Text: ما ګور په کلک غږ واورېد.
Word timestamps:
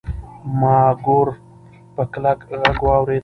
ما 0.59 0.79
ګور 1.05 1.27
په 1.95 2.03
کلک 2.13 2.39
غږ 2.61 2.77
واورېد. 2.85 3.19